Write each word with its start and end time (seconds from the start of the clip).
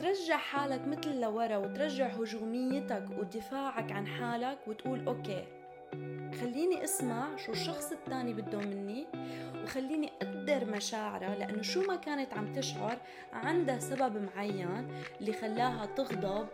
ترجع 0.00 0.36
حالك 0.36 0.88
مثل 0.88 1.20
لورا 1.20 1.56
وترجع 1.56 2.06
هجوميتك 2.06 3.04
ودفاعك 3.18 3.92
عن 3.92 4.06
حالك 4.06 4.58
وتقول 4.66 5.06
okay 5.06 5.44
خليني 6.40 6.84
أسمع 6.84 7.36
شو 7.36 7.52
الشخص 7.52 7.92
الثاني 7.92 8.34
بده 8.34 8.58
مني 8.58 9.06
وخليني 9.64 10.12
أقدر 10.22 10.64
مشاعرها 10.64 11.34
لأنه 11.34 11.62
شو 11.62 11.82
ما 11.82 11.96
كانت 11.96 12.34
عم 12.34 12.52
تشعر 12.52 12.98
عندها 13.32 13.78
سبب 13.78 14.28
معين 14.36 15.02
اللي 15.20 15.32
خلاها 15.32 15.86
تغضب. 15.86 16.48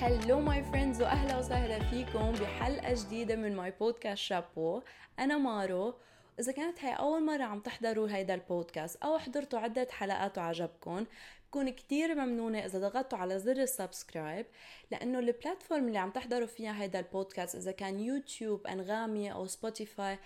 hello 0.00 0.40
my 0.40 0.62
friends 0.62 1.02
وأهلا 1.02 1.38
وسهلا 1.38 1.78
فيكم 1.78 2.32
بحلقة 2.32 2.94
جديدة 2.94 3.36
من 3.36 3.56
my 3.56 3.72
podcast 3.80 4.22
شابو 4.22 4.82
أنا 5.18 5.38
مارو 5.38 5.94
إذا 6.40 6.52
كانت 6.52 6.84
هاي 6.84 6.92
أول 6.92 7.24
مرة 7.24 7.42
عم 7.42 7.60
تحضروا 7.60 8.08
هيدا 8.10 8.34
البودكاست 8.34 9.02
أو 9.02 9.18
حضرتوا 9.18 9.58
عدة 9.58 9.88
حلقات 9.90 10.38
وعجبكم 10.38 11.06
بكون 11.48 11.70
كتير 11.70 12.14
ممنونة 12.14 12.58
إذا 12.58 12.78
ضغطتوا 12.78 13.18
على 13.18 13.38
زر 13.38 13.62
ال 13.62 13.70
subscribe 13.70 14.46
لأنه 14.90 15.18
ال 15.18 15.26
platform 15.26 15.88
اللي 15.88 15.98
عم 15.98 16.10
تحضروا 16.10 16.46
فيها 16.46 16.82
هيدا 16.82 16.98
البودكاست 16.98 17.54
إذا 17.54 17.72
كان 17.72 18.00
يوتيوب 18.00 18.66
أنغامي 18.66 19.32
أو 19.32 19.46
سبوتيفاي 19.46 20.18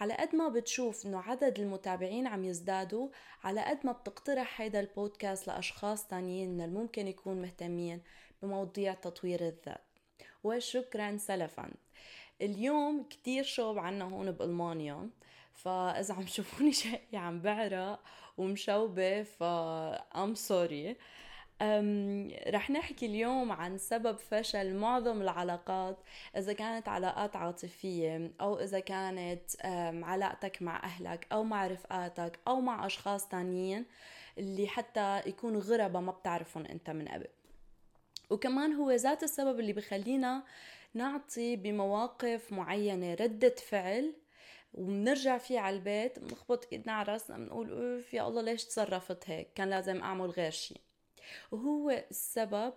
على 0.00 0.14
قد 0.14 0.34
ما 0.34 0.48
بتشوف 0.48 1.06
إنه 1.06 1.18
عدد 1.18 1.58
المتابعين 1.58 2.26
عم 2.26 2.44
يزدادوا 2.44 3.08
على 3.44 3.60
قد 3.60 3.78
ما 3.84 3.92
بتقترح 3.92 4.60
هيدا 4.60 4.80
البودكاست 4.80 5.46
لأشخاص 5.46 6.06
تانيين 6.06 6.50
من 6.54 6.60
الممكن 6.60 7.08
يكون 7.08 7.42
مهتمين 7.42 8.02
بمواضيع 8.42 8.94
تطوير 8.94 9.40
الذات. 9.40 9.84
وشكرا 10.44 11.16
سلفا. 11.16 11.70
اليوم 12.42 13.02
كتير 13.02 13.44
شوب 13.44 13.78
عنا 13.78 14.04
هون 14.04 14.30
بألمانيا. 14.30 15.10
فإذا 15.64 16.14
عم 16.14 16.22
تشوفوني 16.22 16.72
شقي 16.82 17.16
عم 17.16 17.40
بعرق 17.40 18.00
ومشوبة 18.38 19.22
ف 19.22 19.42
أم 20.16 20.34
سوري 20.34 20.96
رح 22.48 22.70
نحكي 22.70 23.06
اليوم 23.06 23.52
عن 23.52 23.78
سبب 23.78 24.16
فشل 24.16 24.74
معظم 24.74 25.22
العلاقات 25.22 25.98
إذا 26.36 26.52
كانت 26.52 26.88
علاقات 26.88 27.36
عاطفية 27.36 28.32
أو 28.40 28.60
إذا 28.60 28.80
كانت 28.80 29.50
علاقتك 30.04 30.62
مع 30.62 30.84
أهلك 30.84 31.26
أو 31.32 31.44
مع 31.44 31.66
رفقاتك 31.66 32.38
أو 32.48 32.60
مع 32.60 32.86
أشخاص 32.86 33.28
تانيين 33.28 33.86
اللي 34.38 34.68
حتى 34.68 35.22
يكونوا 35.26 35.60
غربة 35.60 36.00
ما 36.00 36.12
بتعرفهم 36.12 36.64
أنت 36.64 36.90
من 36.90 37.08
قبل. 37.08 37.26
وكمان 38.30 38.72
هو 38.72 38.90
ذات 38.90 39.22
السبب 39.22 39.60
اللي 39.60 39.72
بخلينا 39.72 40.42
نعطي 40.94 41.56
بمواقف 41.56 42.52
معينة 42.52 43.14
ردة 43.14 43.54
فعل 43.68 44.14
وبنرجع 44.74 45.38
فيه 45.38 45.60
على 45.60 45.76
البيت 45.76 46.18
بنخبط 46.18 46.68
ايدنا 46.72 46.92
على 46.92 47.12
راسنا 47.12 47.36
بنقول 47.36 47.72
أوف 47.72 48.14
يا 48.14 48.28
الله 48.28 48.42
ليش 48.42 48.64
تصرفت 48.64 49.30
هيك؟ 49.30 49.48
كان 49.54 49.70
لازم 49.70 50.02
أعمل 50.02 50.30
غير 50.30 50.50
شيء 50.50 50.80
وهو 51.52 51.90
السبب 52.10 52.72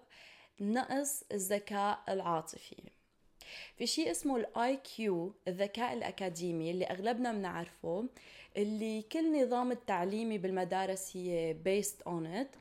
نقص 0.62 1.24
الذكاء 1.32 2.04
العاطفي. 2.10 2.84
في 3.78 3.88
شيء 3.88 4.12
اسمه 4.12 4.38
ال 4.38 4.78
IQ 4.78 5.36
الذكاء 5.48 5.94
الأكاديمي 5.94 6.72
اللي 6.72 6.86
أغلبنا 6.86 7.32
بنعرفه 7.32 8.06
اللي 8.58 9.02
كل 9.02 9.44
نظام 9.44 9.72
التعليمي 9.72 10.38
بالمدارس 10.38 11.18
هي 11.18 11.54
based 11.54 12.02
on 12.02 12.26
it 12.26 12.56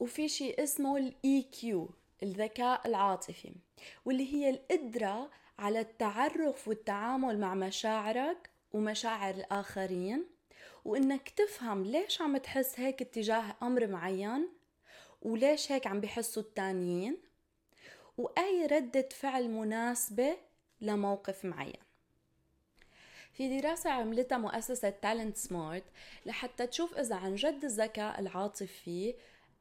وفي 0.00 0.28
شيء 0.28 0.62
اسمه 0.62 0.96
ال 0.96 1.42
EQ 1.42 1.90
الذكاء 2.22 2.88
العاطفي 2.88 3.52
واللي 4.04 4.34
هي 4.34 4.50
القدرة 4.50 5.30
على 5.58 5.80
التعرف 5.80 6.68
والتعامل 6.68 7.40
مع 7.40 7.54
مشاعرك 7.54 8.50
ومشاعر 8.72 9.34
الآخرين 9.34 10.26
وإنك 10.84 11.28
تفهم 11.28 11.84
ليش 11.84 12.22
عم 12.22 12.36
تحس 12.36 12.80
هيك 12.80 13.02
اتجاه 13.02 13.56
أمر 13.62 13.86
معين 13.86 14.48
وليش 15.22 15.72
هيك 15.72 15.86
عم 15.86 16.00
بحسوا 16.00 16.42
التانيين 16.42 17.16
وأي 18.16 18.66
ردة 18.66 19.08
فعل 19.12 19.50
مناسبة 19.50 20.36
لموقف 20.80 21.44
معين. 21.44 21.88
في 23.32 23.60
دراسة 23.60 23.90
عملتها 23.90 24.38
مؤسسة 24.38 24.90
TalentSmart 24.90 25.84
لحتى 26.26 26.66
تشوف 26.66 26.98
إذا 26.98 27.16
عن 27.16 27.34
جد 27.34 27.64
الذكاء 27.64 28.20
العاطفي 28.20 29.14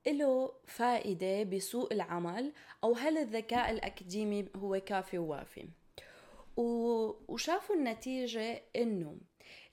له 0.08 0.54
فائدة 0.66 1.44
بسوق 1.44 1.94
العمل 1.94 2.54
أو 2.84 2.94
هل 2.94 3.18
الذكاء 3.18 3.72
الأكاديمي 3.72 4.48
هو 4.56 4.80
كافي 4.80 5.18
ووافي. 5.18 5.68
وشافوا 6.57 7.75
النتيجة 7.75 8.63
إنه 8.75 9.18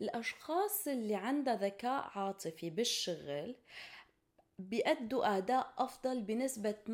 الأشخاص 0.01 0.89
اللي 0.89 1.15
عندها 1.15 1.57
ذكاء 1.57 2.11
عاطفي 2.15 2.71
بالشغل 2.71 3.57
بيأدوا 4.59 5.39
أداء 5.39 5.75
أفضل 5.79 6.23
بنسبة 6.23 6.73
58% 6.73 6.89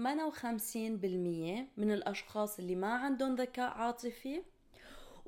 من 1.77 1.93
الأشخاص 1.93 2.59
اللي 2.59 2.75
ما 2.75 2.95
عندهم 2.95 3.35
ذكاء 3.35 3.71
عاطفي 3.71 4.43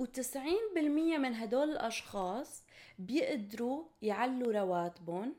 و90% 0.00 0.78
من 1.18 1.34
هدول 1.34 1.70
الأشخاص 1.70 2.64
بيقدروا 2.98 3.84
يعلوا 4.02 4.52
رواتبهم 4.52 5.34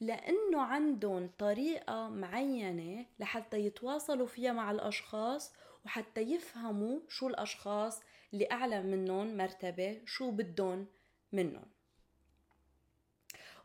لأنه 0.00 0.60
عندهم 0.62 1.30
طريقة 1.38 2.08
معينة 2.08 3.06
لحتى 3.18 3.58
يتواصلوا 3.60 4.26
فيها 4.26 4.52
مع 4.52 4.70
الأشخاص 4.70 5.52
وحتى 5.84 6.20
يفهموا 6.20 7.00
شو 7.08 7.28
الأشخاص 7.28 8.00
اللي 8.32 8.48
أعلى 8.52 8.82
منهم 8.82 9.36
مرتبة 9.36 10.00
شو 10.06 10.30
بدهم 10.30 10.86
منهم. 11.32 11.64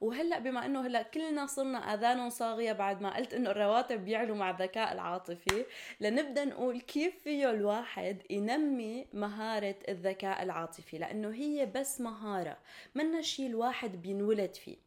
وهلأ 0.02 0.40
بما 0.40 0.66
إنه 0.66 0.88
هلأ 0.88 1.02
كلنا 1.02 1.46
صرنا 1.46 1.78
اذانهم 1.78 2.30
صاغية 2.30 2.74
بعد 2.74 3.02
ما 3.02 3.18
قلت 3.18 3.34
إنه 3.34 3.52
الرواتب 3.52 4.06
بيعلوا 4.06 4.36
مع 4.36 4.50
الذكاء 4.50 4.94
العاطفي 4.94 5.66
لنبدأ 6.00 6.46
نقول 6.46 6.82
كيف 6.82 7.24
فيه 7.24 7.50
الواحد 7.50 8.22
ينمي 8.30 9.08
مهارة 9.14 9.76
الذكاء 9.90 10.44
العاطفي؟ 10.44 10.98
لأنه 10.98 11.34
هي 11.34 11.66
بس 11.66 12.02
مهارة 12.02 12.58
منا 12.96 13.22
شيء 13.22 13.48
الواحد 13.48 14.02
بينولد 14.02 14.56
فيه. 14.56 14.78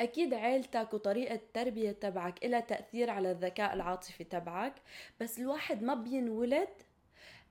أكيد 0.00 0.34
عيلتك 0.34 0.94
وطريقة 0.94 1.34
التربيه 1.34 1.92
تبعك 1.92 2.44
لها 2.44 2.60
تأثير 2.60 3.10
على 3.10 3.30
الذكاء 3.30 3.74
العاطفي 3.74 4.24
تبعك 4.24 4.74
بس 5.20 5.38
الواحد 5.38 5.82
ما 5.82 5.94
بينولد 5.94 6.68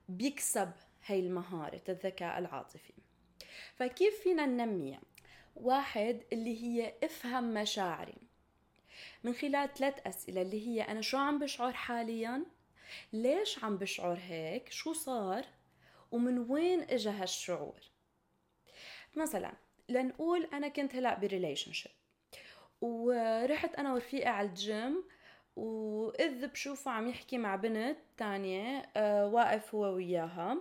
بيكسب 0.08 0.70
هاي 1.06 1.20
المهارة 1.20 1.82
الذكاء 1.88 2.38
العاطفي. 2.38 2.92
فكيف 3.76 4.20
فينا 4.22 4.46
ننميها؟ 4.46 5.00
واحد 5.56 6.22
اللي 6.32 6.62
هي 6.62 6.94
افهم 7.02 7.54
مشاعري. 7.54 8.18
من 9.24 9.34
خلال 9.34 9.74
ثلاث 9.74 10.06
أسئلة 10.06 10.42
اللي 10.42 10.68
هي 10.68 10.82
أنا 10.82 11.00
شو 11.00 11.16
عم 11.16 11.38
بشعر 11.38 11.72
حاليا؟ 11.72 12.44
ليش 13.12 13.64
عم 13.64 13.76
بشعر 13.76 14.18
هيك؟ 14.28 14.70
شو 14.70 14.92
صار؟ 14.92 15.44
ومن 16.10 16.38
وين 16.38 16.80
اجى 16.82 17.10
هالشعور؟ 17.10 17.80
مثلا 19.16 19.52
لنقول 19.88 20.48
أنا 20.52 20.68
كنت 20.68 20.94
هلأ 20.94 21.18
ب 21.18 21.72
relationship 21.72 21.92
ورحت 22.80 23.74
أنا 23.74 23.94
ورفيقي 23.94 24.28
على 24.28 24.48
الجيم 24.48 25.04
وإذ 25.56 26.46
بشوفه 26.46 26.90
عم 26.90 27.08
يحكي 27.08 27.38
مع 27.38 27.56
بنت 27.56 27.98
تانية 28.16 28.90
آه 28.96 29.26
واقف 29.26 29.74
هو 29.74 29.94
وياها. 29.94 30.56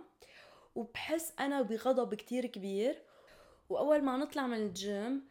وبحس 0.75 1.33
أنا 1.39 1.61
بغضب 1.61 2.13
كتير 2.13 2.45
كبير. 2.45 3.01
وأول 3.69 4.01
ما 4.01 4.17
نطلع 4.17 4.47
من 4.47 4.57
الجيم 4.57 5.27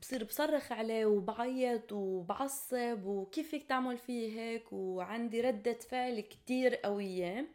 بصير 0.00 0.24
بصرخ 0.24 0.72
عليه 0.72 1.06
وبعيط 1.06 1.92
وبعصب 1.92 3.06
وكيف 3.06 3.50
فيك 3.50 3.68
تعمل 3.68 3.98
فيه 3.98 4.40
هيك؟ 4.40 4.72
وعندي 4.72 5.40
ردة 5.40 5.72
فعل 5.72 6.20
كتير 6.20 6.74
قوية. 6.74 7.48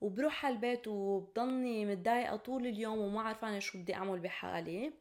وبروح 0.00 0.46
على 0.46 0.54
البيت 0.54 0.88
وبضلني 0.88 1.86
متضايقة 1.86 2.36
طول 2.36 2.66
اليوم 2.66 2.98
وما 2.98 3.22
عرفانة 3.22 3.58
شو 3.58 3.78
بدي 3.78 3.94
أعمل 3.94 4.18
بحالي. 4.18 4.92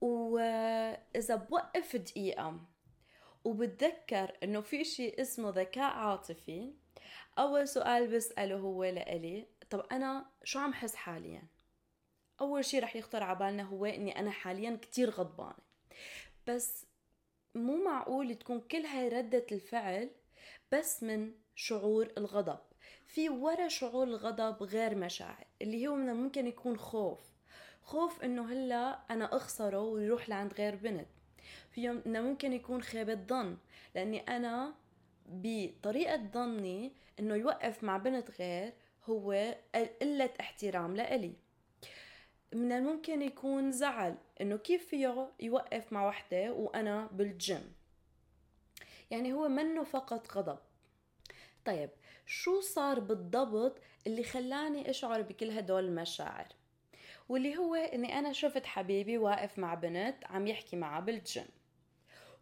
وإذا 0.00 1.34
بوقف 1.34 1.96
دقيقة 1.96 2.60
وبتذكر 3.44 4.36
إنه 4.42 4.60
في 4.60 4.84
شيء 4.84 5.20
اسمه 5.20 5.50
ذكاء 5.50 5.92
عاطفي. 5.92 6.72
أول 7.38 7.68
سؤال 7.68 8.16
بسأله 8.16 8.56
هو 8.56 8.84
لإلي 8.84 9.46
طب 9.70 9.86
أنا 9.92 10.26
شو 10.44 10.58
عم 10.58 10.74
حس 10.74 10.94
حاليا؟ 10.94 11.42
أول 12.40 12.64
شي 12.64 12.78
رح 12.78 12.96
يخطر 12.96 13.22
على 13.22 13.38
بالنا 13.38 13.62
هو 13.62 13.84
إني 13.84 14.18
أنا 14.18 14.30
حاليا 14.30 14.78
كتير 14.82 15.10
غضبانة. 15.10 15.54
بس 16.46 16.86
مو 17.54 17.84
معقول 17.84 18.34
تكون 18.34 18.60
كل 18.60 18.86
هاي 18.86 19.08
ردة 19.08 19.46
الفعل 19.52 20.10
بس 20.72 21.02
من 21.02 21.32
شعور 21.54 22.12
الغضب. 22.18 22.58
في 23.06 23.28
ورا 23.28 23.68
شعور 23.68 24.06
الغضب 24.06 24.62
غير 24.62 24.94
مشاعر 24.94 25.46
اللي 25.62 25.88
هو 25.88 25.94
من 25.94 26.08
الممكن 26.08 26.46
يكون 26.46 26.76
خوف. 26.76 27.20
خوف 27.82 28.24
إنه 28.24 28.52
هلأ 28.52 28.98
أنا 29.10 29.36
أخسره 29.36 29.80
ويروح 29.80 30.28
لعند 30.28 30.52
غير 30.52 30.76
بنت. 30.76 31.08
في 31.70 32.02
ممكن 32.06 32.52
يكون 32.52 32.82
خيبة 32.82 33.14
ظن 33.14 33.56
لأني 33.94 34.20
أنا 34.20 34.74
بطريقة 35.26 36.30
ظني 36.34 36.92
إنه 37.20 37.34
يوقف 37.34 37.84
مع 37.84 37.96
بنت 37.96 38.30
غير 38.40 38.72
هو 39.04 39.56
قلة 40.00 40.30
احترام 40.40 40.96
لإلي. 40.96 41.32
من 42.52 42.72
الممكن 42.72 43.22
يكون 43.22 43.72
زعل 43.72 44.16
إنه 44.40 44.56
كيف 44.56 44.88
فيه 44.88 45.32
يوقف 45.40 45.92
مع 45.92 46.06
وحدة 46.06 46.52
وأنا 46.52 47.06
بالجيم؟ 47.12 47.72
يعني 49.10 49.32
هو 49.32 49.48
منه 49.48 49.84
فقط 49.84 50.32
غضب. 50.32 50.58
طيب 51.64 51.90
شو 52.26 52.60
صار 52.60 53.00
بالضبط 53.00 53.78
اللي 54.06 54.24
خلاني 54.24 54.90
أشعر 54.90 55.22
بكل 55.22 55.50
هدول 55.50 55.84
المشاعر؟ 55.84 56.46
واللي 57.28 57.56
هو 57.56 57.74
إني 57.74 58.18
أنا 58.18 58.32
شفت 58.32 58.66
حبيبي 58.66 59.18
واقف 59.18 59.58
مع 59.58 59.74
بنت 59.74 60.16
عم 60.24 60.46
يحكي 60.46 60.76
معها 60.76 61.00
بالجيم. 61.00 61.48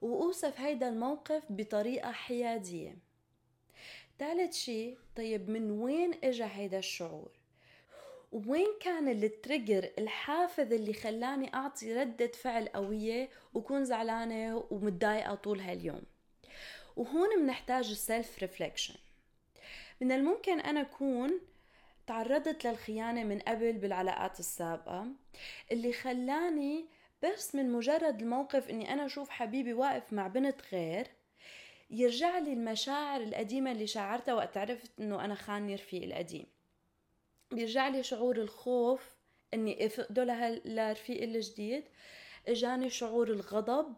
وأوصف 0.03 0.61
هيدا 0.61 0.89
الموقف 0.89 1.43
بطريقة 1.51 2.13
حيادية. 2.13 2.97
ثالث 4.19 4.55
شي 4.57 4.95
طيب 5.17 5.51
من 5.51 5.71
وين 5.71 6.15
إجا 6.25 6.49
هيدا 6.53 6.79
الشعور؟ 6.79 7.31
وين 8.33 8.69
كان 8.81 9.09
ال 9.09 9.19
trigger 9.19 9.91
الحافز 9.99 10.73
اللي 10.73 10.93
خلاني 10.93 11.55
أعطي 11.55 11.95
ردة 11.95 12.27
فعل 12.27 12.69
قوية 12.69 13.29
وكون 13.55 13.85
زعلانة 13.85 14.65
ومتضايقة 14.71 15.35
طول 15.35 15.61
هاليوم؟ 15.61 16.03
وهون 16.97 17.43
بنحتاج 17.43 17.91
ال 17.91 18.00
self 18.00 18.39
reflection 18.39 18.95
من 20.01 20.13
الممكن 20.13 20.61
أنا 20.61 20.81
أكون 20.81 21.41
تعرضت 22.07 22.67
للخيانة 22.67 23.25
من 23.25 23.39
قبل 23.39 23.73
بالعلاقات 23.73 24.41
السابقة 24.41 25.07
اللي 25.73 25.93
خلاني 25.93 26.87
بس 27.23 27.55
من 27.55 27.73
مجرد 27.73 28.23
الموقف 28.23 28.71
إني 28.71 28.93
أنا 28.93 29.07
أشوف 29.07 29.31
حبيبي 29.31 29.73
واقف 29.73 30.13
مع 30.13 30.27
بنت 30.27 30.61
غير 30.73 31.07
يرجع 31.91 32.39
لي 32.39 32.53
المشاعر 32.53 33.21
القديمة 33.21 33.73
اللي 33.73 33.87
شعرتها 33.87 34.35
وقت 34.35 34.57
عرفت 34.57 34.91
إنه 35.01 35.25
أنا 35.25 35.35
خاني 35.35 35.75
رفيق 35.75 36.03
القديم. 36.03 36.47
بيرجع 37.51 37.89
لي 37.89 38.03
شعور 38.03 38.37
الخوف 38.37 39.17
إني 39.55 39.87
أفقده 39.87 40.25
لرفيق 40.65 41.23
الجديد 41.23 41.85
إجاني 42.49 42.91
شعور 42.91 43.29
الغضب 43.29 43.95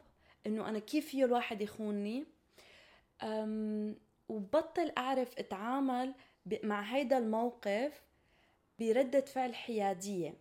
إنه 0.47 0.69
أنا 0.69 0.79
كيف 0.79 1.09
فيه 1.09 1.25
الواحد 1.25 1.63
يخونني؟ 1.63 2.25
وبطل 4.29 4.93
أعرف 4.99 5.39
أتعامل 5.39 6.15
مع 6.63 6.81
هيدا 6.83 7.19
الموقف 7.19 8.03
بردة 8.79 9.21
فعل 9.21 9.55
حيادية. 9.55 10.35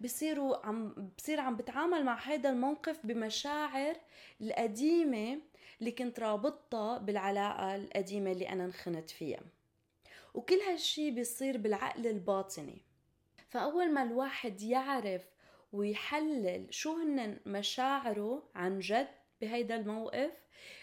بصيروا 0.00 0.66
عم 0.66 1.10
بصير 1.18 1.40
عم 1.40 1.56
بتعامل 1.56 2.04
مع 2.04 2.18
هيدا 2.22 2.50
الموقف 2.50 3.06
بمشاعر 3.06 3.96
القديمة 4.40 5.40
اللي 5.80 5.92
كنت 5.92 6.20
رابطتها 6.20 6.98
بالعلاقة 6.98 7.76
القديمة 7.76 8.32
اللي 8.32 8.48
أنا 8.48 8.64
انخنت 8.64 9.10
فيها. 9.10 9.40
وكل 10.34 10.54
هالشي 10.54 11.10
بيصير 11.10 11.56
بالعقل 11.58 12.06
الباطني. 12.06 12.82
فأول 13.48 13.92
ما 13.92 14.02
الواحد 14.02 14.62
يعرف 14.62 15.22
ويحلل 15.72 16.66
شو 16.70 16.96
هن 16.96 17.38
مشاعره 17.46 18.42
عن 18.54 18.78
جد 18.78 19.08
بهيدا 19.40 19.76
الموقف 19.76 20.30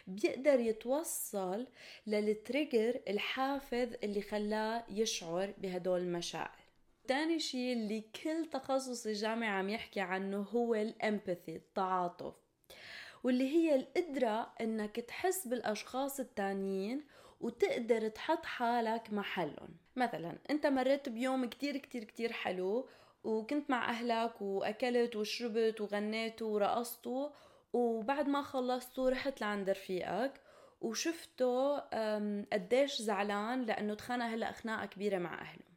بيقدر 0.07 0.59
يتوصل 0.59 1.67
للتريجر 2.07 3.01
الحافز 3.07 3.93
اللي 4.03 4.21
خلاه 4.21 4.85
يشعر 4.89 5.53
بهدول 5.57 5.99
المشاعر. 5.99 6.62
تاني 7.07 7.39
شيء 7.39 7.73
اللي 7.73 8.01
كل 8.23 8.45
تخصص 8.51 9.05
الجامعة 9.05 9.49
عم 9.49 9.69
يحكي 9.69 9.99
عنه 9.99 10.37
هو 10.37 10.75
الإمباثي 10.75 11.55
التعاطف. 11.55 12.33
واللي 13.23 13.49
هي 13.49 13.75
القدرة 13.75 14.53
إنك 14.61 14.95
تحس 14.99 15.47
بالأشخاص 15.47 16.19
التانيين 16.19 17.03
وتقدر 17.41 18.07
تحط 18.07 18.45
حالك 18.45 19.13
محلهم. 19.13 19.69
مثلا 19.95 20.37
أنت 20.49 20.67
مريت 20.67 21.09
بيوم 21.09 21.45
كتير 21.45 21.77
كتير 21.77 22.03
كتير 22.03 22.31
حلو 22.31 22.87
وكنت 23.23 23.69
مع 23.69 23.89
أهلك 23.89 24.41
وأكلت 24.41 25.15
وشربت 25.15 25.81
وغنيتوا 25.81 26.47
ورقصتوا 26.47 27.29
وبعد 27.73 28.27
ما 28.27 28.41
خلصتوا 28.41 29.09
رحت 29.09 29.41
لعند 29.41 29.69
رفيقك 29.69 30.41
وشفته 30.81 31.79
قديش 32.53 33.01
زعلان 33.01 33.61
لأنه 33.65 33.93
تخانق 33.93 34.25
هلأ 34.25 34.51
خناقة 34.51 34.85
كبيرة 34.85 35.17
مع 35.17 35.41
أهله. 35.41 35.72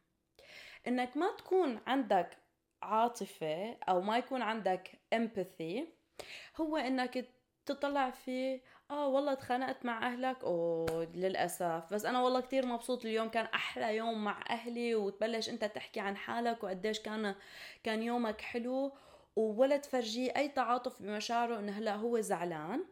إنك 0.87 1.17
ما 1.17 1.31
تكون 1.37 1.79
عندك 1.87 2.37
عاطفة 2.83 3.77
أو 3.89 4.01
ما 4.01 4.17
يكون 4.17 4.41
عندك 4.41 4.91
امباثي 5.13 5.87
هو 6.57 6.77
إنك 6.77 7.25
تطلع 7.65 8.09
فيه 8.09 8.61
آه 8.91 9.07
والله 9.07 9.33
تخانقت 9.33 9.85
مع 9.85 10.07
أهلك 10.07 10.43
أوه 10.43 11.07
للأسف. 11.15 11.93
بس 11.93 12.05
أنا 12.05 12.21
والله 12.21 12.39
كتير 12.41 12.65
مبسوط 12.65 13.05
اليوم 13.05 13.29
كان 13.29 13.45
أحلى 13.45 13.95
يوم 13.95 14.23
مع 14.23 14.43
أهلي 14.49 14.95
وتبلش 14.95 15.49
أنت 15.49 15.65
تحكي 15.65 15.99
عن 15.99 16.17
حالك 16.17 16.63
وقديش 16.63 16.99
كان 16.99 17.35
كان 17.83 18.03
يومك 18.03 18.41
حلو 18.41 18.91
ولا 19.35 19.77
تفرجيه 19.77 20.33
أي 20.37 20.47
تعاطف 20.49 21.01
بمشاعره 21.01 21.59
انه 21.59 21.71
هلا 21.71 21.95
هو 21.95 22.19
زعلان. 22.19 22.85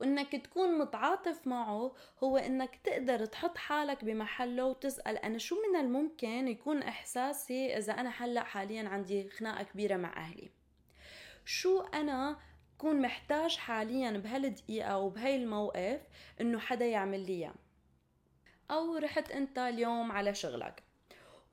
وإنك 0.00 0.32
تكون 0.32 0.78
متعاطف 0.78 1.46
معه 1.46 1.94
هو 2.24 2.36
إنك 2.36 2.76
تقدر 2.84 3.24
تحط 3.24 3.58
حالك 3.58 4.04
بمحله 4.04 4.64
وتسأل 4.64 5.16
أنا 5.16 5.38
شو 5.38 5.56
من 5.68 5.80
الممكن 5.80 6.48
يكون 6.48 6.82
إحساسي 6.82 7.76
إذا 7.76 7.92
أنا 7.92 8.10
هلأ 8.16 8.44
حاليا 8.44 8.88
عندي 8.88 9.30
خناقة 9.30 9.62
كبيرة 9.62 9.96
مع 9.96 10.16
أهلي؟ 10.16 10.50
شو 11.44 11.80
أنا 11.80 12.36
كون 12.78 13.02
محتاج 13.02 13.56
حاليا 13.56 14.10
بهالدقيقة 14.10 14.98
وبهي 14.98 15.36
الموقف 15.36 16.00
إنه 16.40 16.58
حدا 16.58 16.86
يعمل 16.86 17.26
لي 17.26 17.52
أو 18.70 18.96
رحت 18.96 19.30
أنت 19.30 19.58
اليوم 19.58 20.12
على 20.12 20.34
شغلك 20.34 20.82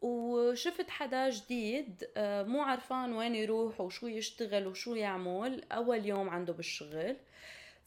وشفت 0.01 0.89
حدا 0.89 1.29
جديد 1.29 2.09
آه، 2.17 2.43
مو 2.43 2.61
عرفان 2.61 3.13
وين 3.13 3.35
يروح 3.35 3.81
وشو 3.81 4.07
يشتغل 4.07 4.67
وشو 4.67 4.95
يعمل 4.95 5.63
أول 5.71 6.05
يوم 6.05 6.29
عنده 6.29 6.53
بالشغل. 6.53 7.17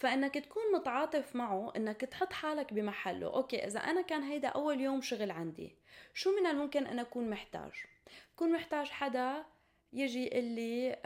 فإنك 0.00 0.34
تكون 0.34 0.62
متعاطف 0.74 1.36
معه 1.36 1.72
إنك 1.76 2.00
تحط 2.00 2.32
حالك 2.32 2.72
بمحله. 2.72 3.26
أوكي 3.26 3.66
إذا 3.66 3.80
أنا 3.80 4.02
كان 4.02 4.22
هيدا 4.22 4.48
أول 4.48 4.80
يوم 4.80 5.00
شغل 5.00 5.30
عندي 5.30 5.76
شو 6.14 6.40
من 6.40 6.46
الممكن 6.46 6.86
أنا 6.86 7.02
أكون 7.02 7.30
محتاج؟ 7.30 7.72
كون 8.36 8.52
محتاج 8.52 8.86
حدا 8.86 9.44
يجي 9.92 10.26
يقول 10.26 10.44
لي 10.44 10.96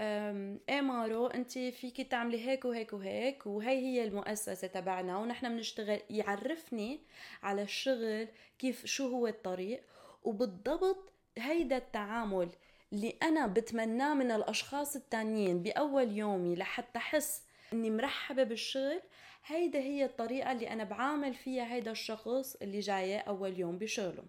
إيه 0.69 0.81
مارو 0.81 1.26
أنت 1.26 1.52
فيكي 1.52 2.05
تعملي 2.05 2.46
هيك 2.46 2.64
وهيك 2.64 2.93
وهيك 2.93 3.46
وهي 3.46 3.79
هي 3.79 4.05
المؤسسة 4.05 4.67
تبعنا 4.67 5.19
ونحن 5.19 5.49
بنشتغل 5.49 6.00
يعرفني 6.11 7.00
على 7.43 7.62
الشغل 7.62 8.29
كيف 8.58 8.87
شو 8.87 9.08
هو 9.08 9.26
الطريق 9.26 9.82
وبالضبط 10.25 11.12
هيدا 11.38 11.76
التعامل 11.76 12.49
اللي 12.93 13.17
أنا 13.23 13.47
بتمناه 13.47 14.14
من 14.14 14.31
الأشخاص 14.31 14.97
التانيين 14.97 15.62
بأول 15.62 16.12
يومي 16.12 16.55
لحتى 16.55 16.99
أحس 16.99 17.43
إني 17.75 17.91
مرحبة 17.91 18.43
بالشغل. 18.43 19.02
هيدا 19.47 19.78
هي 19.78 20.04
الطريقة 20.04 20.52
اللي 20.52 20.71
أنا 20.71 20.85
بعامل 20.85 21.35
فيها 21.35 21.75
هيدا 21.75 21.90
الشخص 21.90 22.57
اللي 22.62 22.81
جاي 22.81 23.19
أول 23.19 23.59
يوم 23.61 23.78
بشغله. 23.78 24.25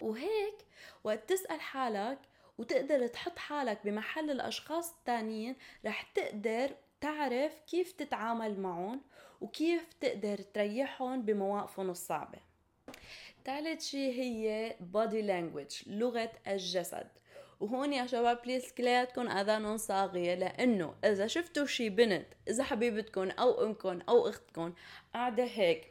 وهيك 0.00 0.54
وقت 1.04 1.28
تسأل 1.28 1.60
حالك 1.60 2.18
وتقدر 2.58 3.06
تحط 3.06 3.38
حالك 3.38 3.80
بمحل 3.84 4.30
الأشخاص 4.30 4.92
التانيين 4.92 5.56
رح 5.86 6.02
تقدر 6.02 6.70
تعرف 7.00 7.60
كيف 7.60 7.92
تتعامل 7.92 8.60
معهم 8.60 9.00
وكيف 9.40 9.92
تقدر 10.00 10.38
تريحهم 10.38 11.22
بمواقفهم 11.22 11.90
الصعبة. 11.90 12.38
ثالث 13.44 13.84
شيء 13.84 14.12
هي 14.12 14.74
body 14.94 15.22
language 15.28 15.88
لغة 15.88 16.32
الجسد. 16.46 17.08
وهون 17.60 17.92
يا 17.92 18.06
شباب 18.06 18.42
بليز 18.44 18.72
كلياتكم 18.72 19.28
اذانهم 19.28 19.76
صاغية 19.76 20.34
لأنه 20.34 20.94
إذا 21.04 21.26
شفتوا 21.26 21.66
شي 21.66 21.88
بنت 21.90 22.26
إذا 22.48 22.64
حبيبتكم 22.64 23.30
أو 23.30 23.64
أمكم 23.64 24.00
أو 24.08 24.28
أختكم 24.28 24.72
قاعدة 25.14 25.44
هيك 25.44 25.88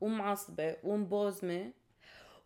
ومعصبة 0.00 0.76
ومبوزمة 0.84 1.72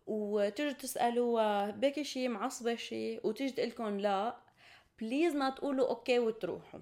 وتجوا 0.07 0.71
تسألوها 0.71 1.71
بكي 1.71 2.03
شي 2.03 2.27
معصبة 2.27 2.75
شي 2.75 3.19
وتيجي 3.23 3.51
تقلكم 3.51 3.99
لا 3.99 4.37
please 4.99 5.35
ما 5.35 5.49
تقولوا 5.49 5.89
okay 5.89 6.19
وتروحوا. 6.19 6.79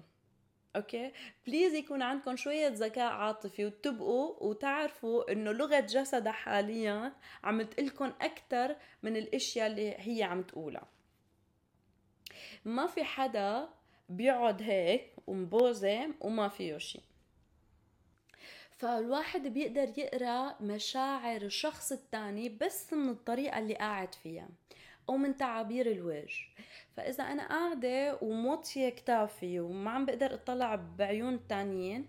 Okay؟ 0.76 1.12
Please 1.46 1.74
يكون 1.74 2.02
عندكم 2.02 2.36
شوية 2.36 2.68
ذكاء 2.68 3.12
عاطفي 3.12 3.66
وتبقوا 3.66 4.42
وتعرفوا 4.42 5.32
إنه 5.32 5.52
لغة 5.52 5.80
جسدها 5.80 6.32
حاليا 6.32 7.12
عم 7.44 7.62
تقلكم 7.62 8.12
أكثر 8.20 8.76
من 9.02 9.16
الأشياء 9.16 9.66
اللي 9.66 9.94
هي 9.98 10.22
عم 10.22 10.42
تقولها. 10.42 10.91
ما 12.64 12.86
في 12.86 13.04
حدا 13.04 13.68
بيقعد 14.08 14.62
هيك 14.62 15.12
ومبوزم 15.26 16.14
وما 16.20 16.48
فيه 16.48 16.78
شيء 16.78 17.02
فالواحد 18.70 19.46
بيقدر 19.46 19.98
يقرأ 19.98 20.62
مشاعر 20.62 21.42
الشخص 21.42 21.92
التاني 21.92 22.48
بس 22.48 22.92
من 22.92 23.08
الطريقة 23.10 23.58
اللي 23.58 23.74
قاعد 23.74 24.14
فيها 24.14 24.48
أو 25.08 25.16
من 25.16 25.36
تعابير 25.36 25.90
الوجه 25.90 26.44
فإذا 26.96 27.24
أنا 27.24 27.48
قاعدة 27.48 28.18
وموطيه 28.22 28.88
كتافي 28.88 29.60
وما 29.60 29.90
عم 29.90 30.06
بقدر 30.06 30.34
أطلع 30.34 30.74
بعيون 30.98 31.34
التانيين 31.34 32.06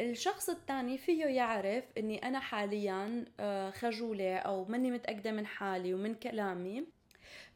الشخص 0.00 0.48
التاني 0.48 0.98
فيه 0.98 1.24
يعرف 1.24 1.84
إني 1.98 2.18
أنا 2.28 2.40
حاليا 2.40 3.24
آه، 3.40 3.70
خجولة 3.70 4.36
أو 4.36 4.64
ماني 4.64 4.90
متأكدة 4.90 5.32
من 5.32 5.46
حالي 5.46 5.94
ومن 5.94 6.14
كلامي. 6.14 6.86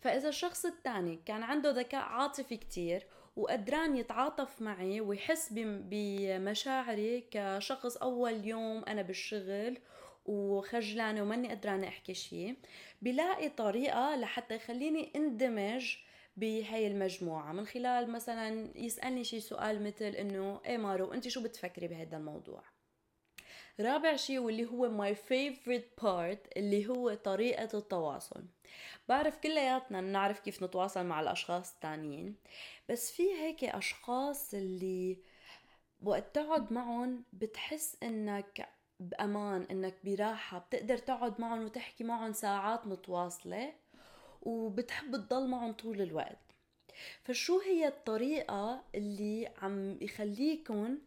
فإذا 0.01 0.29
الشخص 0.29 0.67
الثاني 0.67 1.19
كان 1.27 1.43
عنده 1.43 1.71
ذكاء 1.71 2.01
عاطفي 2.03 2.57
كتير 2.57 3.07
وقدران 3.37 3.97
يتعاطف 3.97 4.63
معي 4.63 5.01
ويحس 5.01 5.49
بمشاعري 5.59 7.25
كشخص 7.31 7.97
أول 7.97 8.47
يوم 8.47 8.85
أنا 8.85 9.03
بالشغل 9.03 9.79
وخجلانة 10.27 11.23
وماني 11.23 11.49
قدرانة 11.49 11.89
أحكي 11.89 12.15
شيء 12.15 12.57
بلاقي 13.03 13.49
طريقة 13.49 14.17
لحتى 14.17 14.55
يخليني 14.55 15.13
اندمج 15.17 15.97
بهاي 16.37 16.87
المجموعة. 16.87 17.53
من 17.53 17.67
خلال 17.67 18.11
مثلا 18.11 18.79
يسألني 18.79 19.25
شي 19.25 19.41
سؤال 19.41 19.85
مثل 19.85 20.05
إنه 20.05 20.61
إيه 20.67 20.77
مارو 20.77 21.13
انت 21.13 21.29
شو 21.29 21.43
بتفكري 21.43 21.89
بهذا 21.89 22.17
الموضوع؟ 22.17 22.63
رابع 23.81 24.17
شيء 24.17 24.39
واللي 24.39 24.67
هو 24.67 24.89
my 25.05 25.17
favorite 25.17 26.05
part 26.05 26.39
اللي 26.57 26.89
هو 26.89 27.15
طريقة 27.15 27.79
التواصل. 27.79 28.45
بعرف 29.09 29.39
كلياتنا 29.39 30.01
بنعرف 30.01 30.41
كيف 30.41 30.63
نتواصل 30.63 31.07
مع 31.07 31.21
الأشخاص 31.21 31.75
التانيين. 31.75 32.37
بس 32.89 33.13
في 33.13 33.23
هيك 33.23 33.65
أشخاص 33.65 34.55
اللي 34.55 35.19
وقت 36.03 36.35
تقعد 36.35 36.73
معهم 36.73 37.25
بتحس 37.33 37.97
إنك 38.03 38.69
بأمان 39.01 39.63
إنك 39.71 39.95
براحة 40.05 40.59
بتقدر 40.59 40.99
تقعد 40.99 41.41
معهم 41.41 41.65
وتحكي 41.65 42.05
معهم 42.05 42.33
ساعات 42.33 42.87
متواصلة 42.87 43.75
وبتحب 44.43 45.17
تضل 45.17 45.49
معهم 45.49 45.73
طول 45.73 46.03
الوقت. 46.03 46.39
فشو 47.25 47.61
هي 47.61 47.89
الطريقة 47.89 48.85
اللي 48.95 49.53
عم 49.63 49.99
يخليكم 50.01 50.99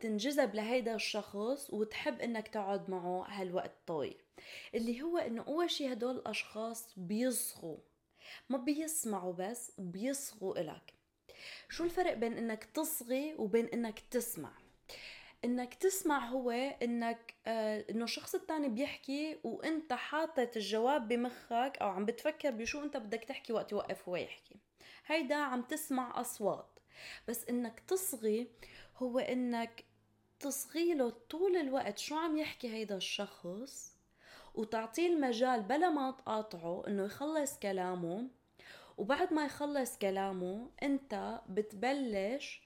تنجذب 0.00 0.54
لهيدا 0.54 0.94
الشخص 0.94 1.70
وتحب 1.70 2.20
إنك 2.20 2.48
تقعد 2.48 2.90
معه 2.90 3.26
هالوقت 3.28 3.72
طويل. 3.86 4.22
اللي 4.74 5.02
هو 5.02 5.18
إنه 5.18 5.44
أول 5.48 5.70
شي 5.70 5.92
هدول 5.92 6.16
الأشخاص 6.16 6.94
بيصغوا 6.96 7.76
ما 8.48 8.58
بيسمعوا 8.58 9.32
بس 9.32 9.72
بيصغوا 9.78 10.60
إلك. 10.60 10.94
شو 11.68 11.84
الفرق 11.84 12.14
بين 12.14 12.38
إنك 12.38 12.64
تصغي 12.64 13.34
وبين 13.34 13.66
إنك 13.66 14.00
تسمع؟ 14.10 14.52
إنك 15.44 15.74
تسمع 15.74 16.28
هو 16.28 16.50
إنك 16.82 17.34
آه 17.46 17.84
إنه 17.90 18.04
الشخص 18.04 18.34
الثاني 18.34 18.68
بيحكي 18.68 19.38
وإنت 19.44 19.92
حاطط 19.92 20.56
الجواب 20.56 21.08
بمخك 21.08 21.78
أو 21.80 21.88
عم 21.88 22.04
بتفكر 22.04 22.50
بشو 22.50 22.82
إنت 22.82 22.96
بدك 22.96 23.24
تحكي 23.24 23.52
وقت 23.52 23.72
يوقف 23.72 24.08
هو 24.08 24.16
يحكي. 24.16 24.56
هيدا 25.06 25.34
عم 25.34 25.62
تسمع 25.62 26.20
أصوات. 26.20 26.78
بس 27.28 27.48
إنك 27.48 27.80
تصغي 27.80 28.48
هو 28.96 29.18
إنك 29.18 29.84
تصغي 30.40 30.94
له 30.94 31.12
طول 31.30 31.56
الوقت. 31.56 31.98
شو 31.98 32.16
عم 32.16 32.36
يحكي 32.36 32.68
هيدا 32.68 32.96
الشخص؟ 32.96 33.96
وتعطيه 34.54 35.06
المجال 35.06 35.62
بلا 35.62 35.90
ما 35.90 36.10
تقاطعه 36.10 36.82
إنه 36.86 37.04
يخلص 37.04 37.58
كلامه. 37.58 38.28
وبعد 38.98 39.32
ما 39.32 39.44
يخلص 39.44 39.98
كلامه 39.98 40.70
أنت 40.82 41.40
بتبلش 41.48 42.62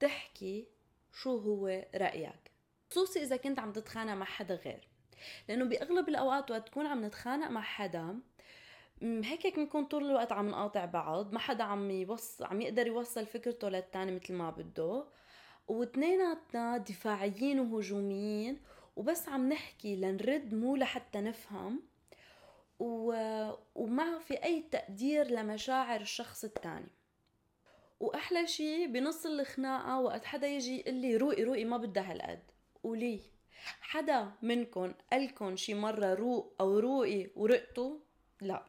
تحكي 0.00 0.66
شو 1.12 1.36
هو 1.36 1.84
رأيك. 1.94 2.52
خصوصي 2.90 3.22
إذا 3.22 3.36
كنت 3.36 3.58
عم 3.58 3.72
تتخانق 3.72 4.12
مع 4.12 4.24
حدا 4.24 4.54
غير. 4.54 4.88
لأنه 5.48 5.64
بأغلب 5.64 6.08
الأوقات 6.08 6.50
وقت 6.50 6.68
تكون 6.68 6.86
عم 6.86 7.04
نتخانق 7.04 7.50
مع 7.50 7.60
حدا 7.60 8.18
هيك 9.02 9.56
بنكون 9.56 9.84
طول 9.84 10.10
الوقت 10.10 10.32
عم 10.32 10.48
نقاطع 10.48 10.84
بعض. 10.84 11.32
ما 11.32 11.38
حدا 11.38 11.64
عم 11.64 11.90
يوصل 11.90 12.44
عم 12.44 12.60
يقدر 12.60 12.86
يوصل 12.86 13.26
فكرته 13.26 13.68
للتاني 13.68 14.12
مثل 14.12 14.34
ما 14.34 14.50
بده. 14.50 15.04
واثنيناتنا 15.68 16.76
دفاعيين 16.76 17.60
وهجوميين 17.60 18.60
وبس 18.96 19.28
عم 19.28 19.48
نحكي 19.48 19.96
لنرد 19.96 20.54
مو 20.54 20.76
لحتى 20.76 21.20
نفهم. 21.20 21.82
و... 22.78 23.14
وما 23.74 24.18
في 24.18 24.44
أي 24.44 24.64
تقدير 24.70 25.26
لمشاعر 25.30 26.00
الشخص 26.00 26.44
الثاني. 26.44 26.90
وأحلى 28.00 28.46
شي 28.46 28.86
بنص 28.86 29.26
الخناقة 29.26 30.00
وقت 30.00 30.24
حدا 30.24 30.46
يجي 30.46 30.80
يقول 30.80 30.94
لي 30.94 31.16
روقي 31.16 31.42
روقي 31.44 31.64
ما 31.64 31.76
بدها 31.76 32.12
هالقد. 32.12 32.42
قولي 32.82 33.20
حدا 33.80 34.32
منكم 34.42 34.92
قالكم 35.12 35.56
شي 35.56 35.74
مرة 35.74 36.14
روق 36.14 36.54
أو 36.60 36.78
روقي 36.78 37.30
ورقتوا 37.36 37.98
لا. 38.40 38.64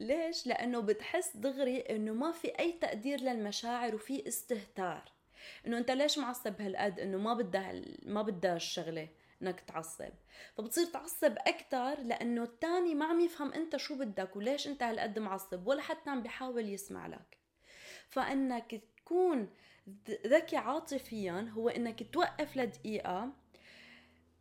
ليش؟ 0.00 0.46
لأنه 0.46 0.80
بتحس 0.80 1.36
دغري 1.36 1.78
إنه 1.80 2.12
ما 2.12 2.32
في 2.32 2.48
أي 2.48 2.72
تقدير 2.72 3.20
للمشاعر 3.20 3.94
وفي 3.94 4.28
استهتار. 4.28 5.12
إنه 5.66 5.78
أنت 5.78 5.90
ليش 5.90 6.18
معصب 6.18 6.60
هالقد 6.60 7.00
إنه 7.00 7.18
ما 7.18 7.34
بدها 7.34 7.82
ما 8.02 8.22
بدها 8.22 8.56
الشغلة 8.56 9.08
إنك 9.42 9.60
تعصب؟ 9.60 10.12
فبتصير 10.56 10.86
تعصب 10.86 11.32
أكثر 11.38 12.00
لأنه 12.00 12.42
الثاني 12.42 12.94
ما 12.94 13.04
عم 13.04 13.20
يفهم 13.20 13.52
أنت 13.52 13.76
شو 13.76 13.98
بدك 13.98 14.36
وليش 14.36 14.66
أنت 14.66 14.82
هالقد 14.82 15.18
معصب 15.18 15.66
ولا 15.66 15.82
حتى 15.82 16.10
عم 16.10 16.22
بيحاول 16.22 16.68
يسمع 16.68 17.06
لك. 17.06 17.38
فإنك 18.08 18.82
تكون 18.96 19.48
ذكي 20.26 20.56
عاطفيا 20.56 21.52
هو 21.52 21.68
إنك 21.68 22.12
توقف 22.12 22.56
لدقيقة 22.56 23.32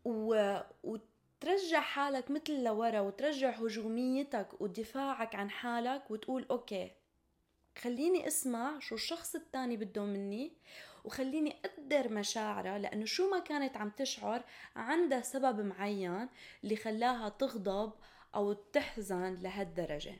و... 0.05 0.59
وترجع 0.83 1.79
حالك 1.79 2.31
مثل 2.31 2.63
لورا 2.63 2.99
وترجع 2.99 3.49
هجوميتك 3.49 4.61
ودفاعك 4.61 5.35
عن 5.35 5.49
حالك 5.49 6.11
وتقول 6.11 6.45
أوكي 6.51 6.91
خليني 7.77 8.27
أسمع 8.27 8.79
شو 8.79 8.95
الشخص 8.95 9.35
التاني 9.35 9.77
بده 9.77 10.03
مني 10.03 10.53
وخليني 11.03 11.55
أقدر 11.65 12.09
مشاعره 12.09 12.77
لأنه 12.77 13.05
شو 13.05 13.29
ما 13.29 13.39
كانت 13.39 13.77
عم 13.77 13.89
تشعر 13.89 14.43
عندها 14.75 15.21
سبب 15.21 15.59
معين 15.59 16.29
اللي 16.63 16.75
خلاها 16.75 17.29
تغضب 17.29 17.93
أو 18.35 18.53
تحزن 18.53 19.33
لهالدرجة. 19.41 20.15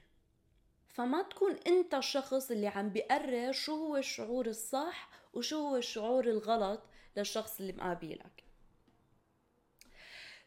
فما 0.87 1.21
تكون 1.21 1.55
أنت 1.67 1.93
الشخص 1.93 2.51
اللي 2.51 2.67
عم 2.67 2.89
بيقرر 2.89 3.51
شو 3.51 3.75
هو 3.75 3.97
الشعور 3.97 4.45
الصح 4.47 5.09
وشو 5.33 5.67
هو 5.67 5.75
الشعور 5.75 6.25
الغلط 6.25 6.81
للشخص 7.17 7.59
اللي 7.59 7.73
مقابلك. 7.73 8.43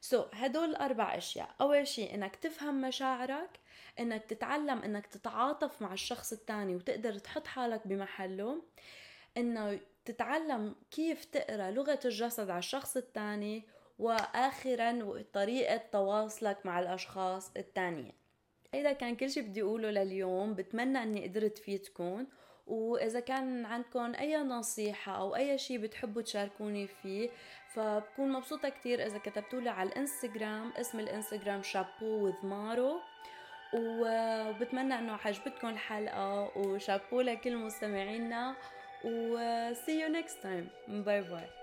سو 0.00 0.22
so, 0.22 0.26
هدول 0.34 0.70
الأربع 0.70 1.16
أشياء. 1.16 1.54
أول 1.60 1.86
شيء 1.86 2.14
إنك 2.14 2.36
تفهم 2.36 2.80
مشاعرك 2.80 3.60
إنك 4.00 4.24
تتعلم 4.24 4.78
إنك 4.78 5.06
تتعاطف 5.06 5.82
مع 5.82 5.92
الشخص 5.92 6.32
التاني 6.32 6.76
وتقدر 6.76 7.18
تحط 7.18 7.46
حالك 7.46 7.86
بمحله. 7.86 8.62
إنه 9.36 9.80
تتعلم 10.06 10.74
كيف 10.90 11.24
تقرأ 11.24 11.70
لغة 11.70 12.00
الجسد 12.04 12.50
على 12.50 12.58
الشخص 12.58 12.96
التاني 12.96 13.64
وآخرا 13.98 15.22
طريقة 15.32 15.76
تواصلك 15.76 16.66
مع 16.66 16.80
الأشخاص 16.80 17.52
التانيين 17.56 18.12
هيدا 18.74 18.92
كان 18.92 19.16
كل 19.16 19.30
شي 19.30 19.40
بدي 19.40 19.62
أقوله 19.62 19.90
لليوم 19.90 20.54
بتمنى 20.54 21.02
إني 21.02 21.28
قدرت 21.28 21.58
فيتكم. 21.58 22.26
وإذا 22.66 23.20
كان 23.20 23.66
عندكم 23.66 24.14
أي 24.14 24.36
نصيحة 24.36 25.16
أو 25.16 25.36
أي 25.36 25.58
شي 25.58 25.78
بتحبوا 25.78 26.22
تشاركوني 26.22 26.86
فيه 26.86 27.30
فبكون 27.74 28.32
مبسوطة 28.32 28.68
كتير 28.68 29.06
إذا 29.06 29.18
كتبتولي 29.18 29.70
على 29.70 29.88
الإنستغرام. 29.88 30.72
اسم 30.72 31.00
الإنستغرام 31.00 31.62
شابو 31.62 32.24
وذ 32.24 32.46
مارو. 32.46 33.00
وبتمنى 33.74 34.94
إنه 34.94 35.18
عجبتكم 35.24 35.68
الحلقة. 35.68 36.58
وشابو 36.58 37.20
لكل 37.20 37.56
مستمعينا. 37.56 38.56
Uh, 39.06 39.72
see 39.86 40.00
you 40.00 40.08
next 40.08 40.42
time. 40.42 40.70
Bye 41.04 41.22
bye. 41.22 41.55